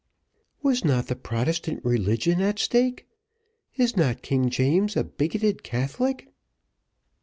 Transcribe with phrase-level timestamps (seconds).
[0.63, 3.05] "Was not the Protestant religion at stake?
[3.75, 6.33] Is not King James a bigoted Catholic?"